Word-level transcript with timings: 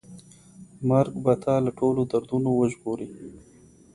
مرګ 0.89 1.13
به 1.23 1.33
تا 1.43 1.55
له 1.65 1.71
ټولو 1.79 2.01
دردونو 2.11 2.49
وژغوري. 2.53 3.09